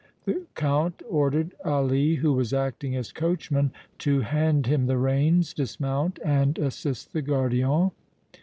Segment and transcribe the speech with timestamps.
[0.25, 6.17] The Count ordered Ali, who was acting as coachman, to hand him the reins, dismount
[6.25, 7.91] and assist the gardien.